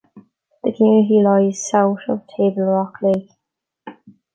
[0.63, 3.29] The community lies south of Table Rock Lake.